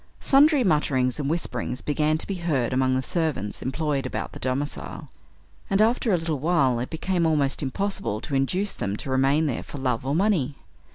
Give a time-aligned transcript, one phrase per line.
[0.19, 5.09] Sundry mutterings and whisperings began to be heard among the servants employed about the domicile,
[5.69, 9.61] and, after a little while it became almost impossible to induce them to remain there
[9.61, 10.55] for love or money.